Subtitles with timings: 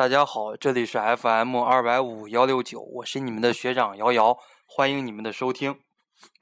[0.00, 5.78] 大家好，这里是 FM 二百五幺六九，我是你们的学长瑶瑶，欢迎你们的收听。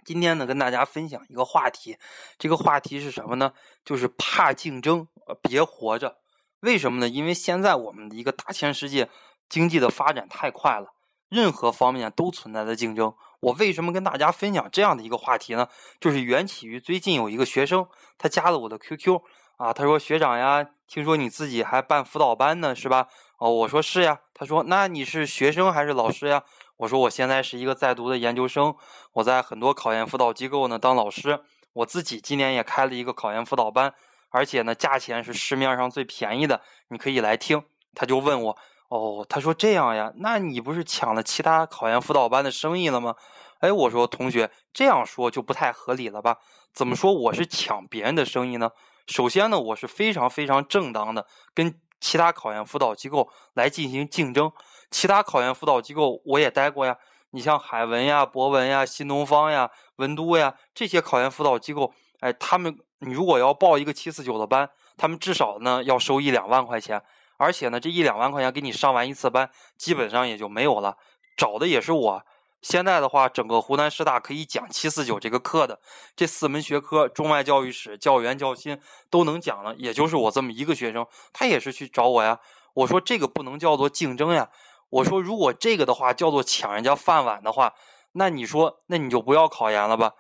[0.04, 1.97] 今天呢，跟大家分享一个话题，
[2.39, 3.52] 这个话题是什么呢？
[3.84, 5.08] 就是怕竞争，
[5.42, 6.18] 别活着。
[6.60, 7.08] 为什么呢？
[7.08, 9.11] 因为现在我们的一个大千世界
[9.48, 10.93] 经济的发展太快了，
[11.29, 13.12] 任何方面都存在着竞争。
[13.40, 15.68] 我为什么跟大家分享这样的一个话题呢？
[15.98, 17.88] 就是缘起于最近有一个学生，
[18.18, 19.20] 他加了我的 QQ
[19.59, 23.08] 啊，他说学长呀，听说你自己还办辅导班呢，是吧？
[23.38, 24.21] 哦，我说是呀。
[24.32, 26.44] 他说：“那你是学生还是老师呀？”
[26.79, 28.76] 我说：“我现在是一个在读的研究生，
[29.14, 31.40] 我在很多考研辅导机构呢当老师。
[31.72, 33.93] 我自己今年也开了一个考研辅导班，
[34.31, 37.65] 而且呢价钱是市面上最便宜的，你可以来听。”
[37.97, 38.56] 他就问我
[38.91, 40.12] ：“哦，他说这样呀？
[40.19, 43.17] 那你不是抢了其他考研辅导班的生意了吗？”
[43.59, 46.37] 哎，我说同学这样说就不太合理了吧？
[46.73, 48.70] 怎么说我是抢别人的生意呢？
[49.09, 51.75] 首先呢，我是非常非常正当的跟。
[52.01, 54.53] 其他考研辅导机构来进行竞争，
[54.89, 56.97] 其他考研辅导机构我也待过呀。
[57.31, 67.03] 你像海文呀、博文呀、新东方呀、文都呀这些考研辅导机构，哎，他们你如果要报一个七四九的班，他们至少呢要收一两万块钱，
[67.36, 70.97] 而且呢这一两万块钱给你上完一次班，基本上也就没有了。
[71.36, 72.23] 找的也是我。
[72.61, 75.81] 现在的话，整个湖南师大可以讲七四九这个课的
[76.17, 82.41] 这四门学科，中外教育史、教员教心都能讲了，也就是我这么一个学生，他也是去找我呀。
[82.75, 84.51] 我说这个不能叫做竞争呀。
[84.91, 87.75] 我说如果这个的话叫做抢人家饭碗的话，
[88.12, 90.14] 那你说那你就不要考研了吧。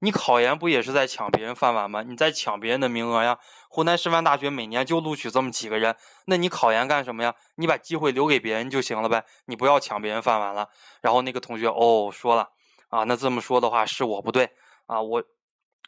[0.00, 2.02] 你考研不也是在抢别人饭碗吗？
[2.02, 3.38] 你在抢别人的名额呀！
[3.68, 7.34] 湖南师范大学每年就录取这么几个人，那你考研干什么呀？
[7.56, 10.68] 你把机会留给别人就行了呗，你不要抢别人饭碗了。
[11.00, 12.50] 然后那个同学哦说了
[12.88, 14.50] 啊，那这么说的话是我不对
[14.86, 15.24] 啊，我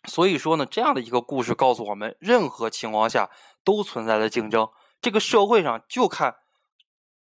[0.06, 3.30] 所以说呢，这样的一个故事告诉我们，任何情况下
[3.62, 4.68] 都存在着竞争。
[5.00, 6.36] 这个社会上就看，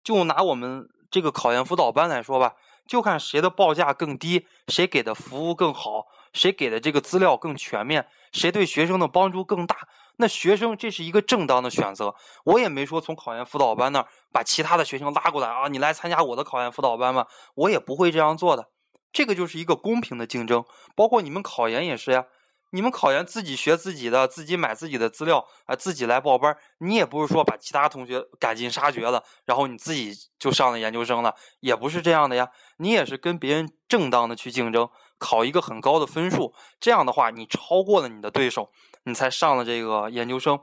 [0.04, 2.56] 就拿我们这个考研辅导班来说吧，
[2.88, 6.08] 就看谁的报价更低，谁给的服务更好。
[6.34, 12.14] 谁给的这个资料更全面，谁对学生的帮助更大，那学生这是一个正当的选择。
[12.44, 18.68] 我也没说从考研辅导班那儿把其他的学生拉过来啊，你来参加我的考研辅导班吧，我也不会这样做的。
[19.12, 20.64] 这个就是一个公平的竞争，
[20.96, 22.26] 包括你们考研也是呀。
[22.72, 26.58] 你们考研自己学自己的，自己买自己的资料啊，自己来报班。
[26.80, 32.50] 你也不是说把其他同学赶尽杀绝了，然后你自己就上了研究生了，也不是这样的呀。
[32.78, 38.70] 你也是跟别人正当的去竞争，考一个很高的分数，这样的话你超过了你的对手，
[39.04, 40.60] 你才上了这个研究生。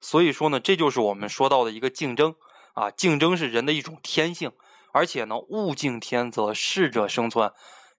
[0.00, 2.36] 所以说呢，这就是我们说到的一个竞争
[2.74, 4.52] 啊，竞争是人的一种天性，
[4.92, 7.52] 而且呢，物竞天择，适者生存。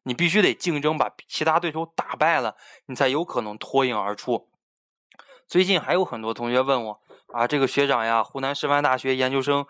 [0.03, 2.55] 你必须得竞争，把其他对手打败了，
[2.85, 4.49] 你才有可能脱颖而出。
[5.47, 7.01] 最近还有很多同学问我
[7.33, 9.65] 啊，这个学长呀，湖南师范大学研究生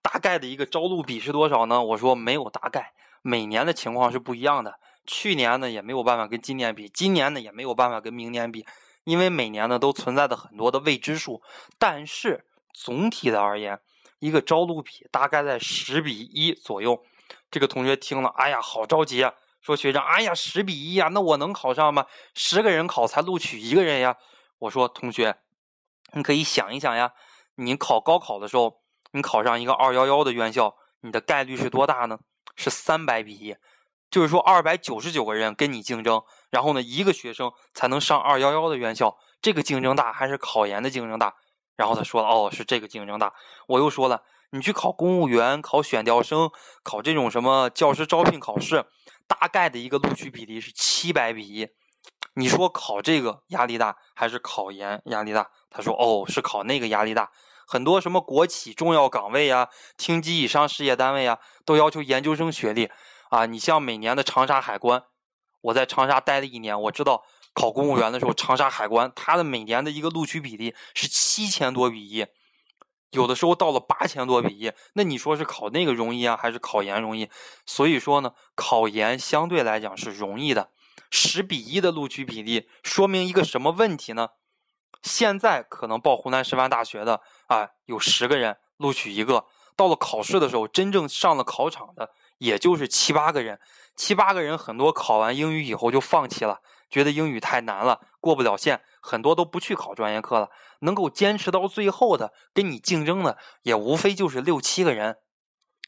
[0.00, 1.82] 大概的一个招录比是多少呢？
[1.82, 2.92] 我说没有大概，
[3.22, 4.78] 每年的情况是不一样的。
[5.04, 8.66] 去年呢也没有办法跟今年比，今年呢也没有办法跟明年比，
[9.04, 11.42] 因为每年呢都存在着很多的未知数。
[11.78, 13.80] 但是总体的而言，
[14.18, 17.02] 一个招录比大概在十比一左右。
[17.50, 19.34] 这个同学听了，哎呀，好着急啊！
[19.60, 22.06] 说学长，哎呀，十比一呀，那我能考上吗？
[22.34, 24.16] 十个人考才录取一个人呀。
[24.60, 25.36] 我说同学，
[26.12, 27.12] 你可以想一想呀，
[27.56, 28.80] 你考高考的时候，
[29.12, 32.18] 你考上一个二幺幺的院校，你的概率是多大呢？
[32.56, 33.56] 是三百比一，
[34.10, 41.34] 就是说二百九十九个人跟你竞争，然后呢，一个学生才能上二幺幺的院校，这个竞争大还是考研的竞争大？
[41.76, 43.32] 然后他说了，哦，是这个竞争大。
[43.68, 46.50] 我又说了，你去考公务员、考选调生、
[46.82, 48.84] 考这种什么教师招聘考试。
[49.28, 51.68] 大概的一个录取比例是七百比一，
[52.34, 55.50] 你说考这个压力大还是考研压力大？
[55.70, 57.30] 他说哦，是考那个压力大。
[57.66, 59.68] 很多什么国企重要岗位啊、
[59.98, 62.90] 厅级以上事业单位啊，都要求研究生学历
[63.28, 63.44] 啊。
[63.44, 65.04] 你像每年的长沙海关，
[65.60, 67.22] 我在长沙待了一年，我知道
[67.52, 72.26] 考公务员的时候，长沙海关它的每年的一个录取比例是七千多比一。
[73.10, 77.30] 有的时候到了八千多比一，那你说是考那个容易啊，还是考研容易？
[77.64, 80.70] 所以说呢，考研相对来讲是容易的。
[81.10, 84.30] 十比一的录取比例，说明一个什么问题呢？
[85.02, 93.58] 现在可能报湖南师范大学的啊，有十个人录取一个，到了考试的时候，真正上了考场的也就是七八个人。
[93.96, 96.60] 七八个人，很多考完英语以后就放弃了。
[96.90, 100.50] 觉得英语太难了，过不了线，很多都不去考专业课了。
[100.80, 105.18] 能够坚持到最后的，跟你竞争的，也无非就是六七个人。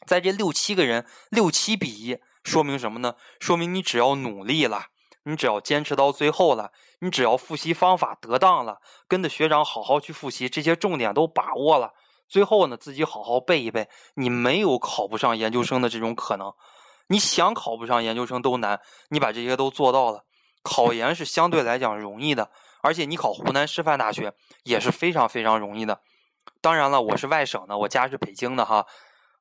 [0.06, 3.16] 在这六七个人，六七比一，说明什么呢？
[3.38, 4.86] 说明你只要努力了，
[5.24, 11.92] 你只要坚持到最后了，你只要复习方法得当了，跟着学长好好去复习，这些重点都把握了，
[12.28, 16.52] 最后呢，自己好好背一背，你没有考不上研究生的这种可能。
[17.08, 20.24] 你想考不上研究生都难，你把这些都做到了，
[20.62, 22.50] 考研是相对来讲容易的，
[22.82, 24.32] 而且你考湖南师范大学
[24.64, 26.00] 也是非常非常容易的。
[26.60, 28.86] 当然了，我是外省的，我家是北京的哈，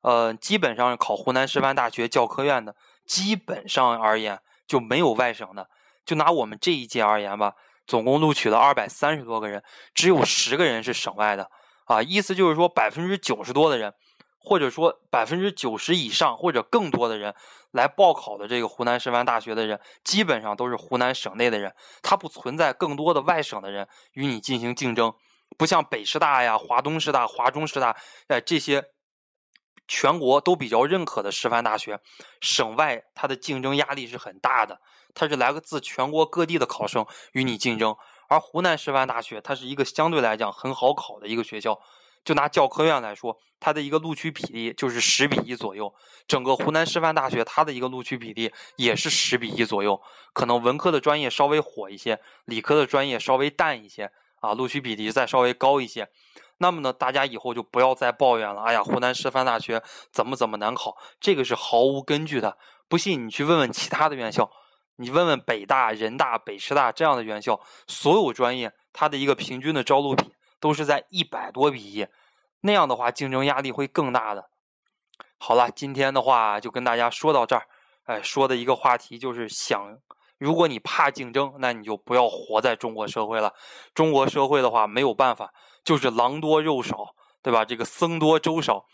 [0.02, 2.76] 呃，基本上考湖南师范大学教科院的，
[3.06, 5.68] 基本上而言就没有外省的。
[6.06, 7.54] 就拿我们这一届而言吧，
[7.86, 9.64] 总共录取了二百三十多个人，
[9.94, 11.50] 只有十个人是省外的。
[11.86, 13.94] 啊，意思就是说，百分之九十多的人，
[14.40, 17.36] 或者说百分之九十以上或者更多的人
[17.72, 25.14] 来报考的这个湖南师范大学的人，基本上都是湖南省内的人，它不存在更多的外省的人与你进行竞争，
[25.58, 27.96] 不像北师大呀、华东师大、华中师大，
[28.28, 28.86] 哎，这些
[29.88, 32.00] 全国都比较认可的师范大学，
[32.42, 34.80] 省外它的竞争压力是很大的，
[35.14, 37.96] 它是来自全国各地的考生与你竞争。
[38.30, 41.80] 而湖南师范大学，它是一个相对来讲很好考的一个学校。
[42.30, 45.92] 就拿教科院来说，它的一个录取比例就是十比一左右。
[46.28, 50.00] 整个湖南师范大学，它的一个录取比例也是十比一左右。
[50.32, 54.12] 可能文科的专业稍微火一些，理科的专业稍微淡一些
[54.42, 56.08] 啊，录取比例再稍微高一些。
[56.60, 58.62] 那么呢，大家以后就不要再抱怨了。
[58.62, 60.96] 哎呀，湖南师范大学怎么怎么难考？
[61.20, 62.60] 这个是毫无根据的。
[62.88, 64.52] 不信你去问问其他的院校。
[64.98, 70.26] 你问问北大、人大、北师大这样的院校，所有专业它的一个平均的招录比
[70.60, 72.08] 都是在一百多比一，
[72.62, 74.50] 那样的话竞争压力会更大的。
[75.38, 77.68] 好了，今天的话就跟大家说到这儿。
[78.04, 79.98] 哎，说的一个话题就是想，
[80.38, 83.54] 如果你怕竞争，那你就不要活在中国社会了。
[83.94, 85.54] 中国社会的话没有办法，
[85.84, 87.64] 就是狼多肉少，对吧？
[87.64, 88.86] 这个僧多粥少。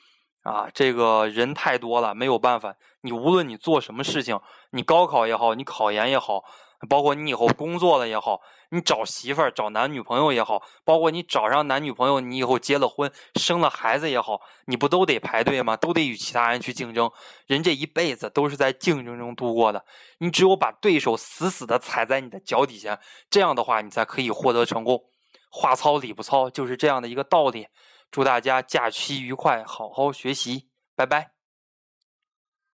[0.43, 2.75] 啊，这个人太多了，没有办法。
[3.01, 4.39] 你无论你做什么事情，
[4.69, 6.43] 你高考也好，你考研也好，
[6.85, 15.75] 包括你以后工作了也好，你找媳妇儿、找男女朋友也好，包括你找上男女朋友，你以后结了婚、生了孩子也好，你不都得排队吗？
[15.77, 17.11] 都得与其他人去竞争。
[17.47, 19.85] 人这一辈子都是在竞争中度过的。
[20.19, 22.99] 你只有把对手死死的踩在你的脚底下，
[23.29, 25.03] 这样的话，你才可以获得成功。
[25.49, 27.67] 话糙理不糙，就是这样的一个道理。
[28.11, 31.34] 祝大家假期愉快，好好学习，拜拜。